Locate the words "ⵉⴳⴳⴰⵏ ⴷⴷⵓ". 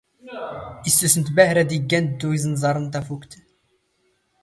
1.77-2.27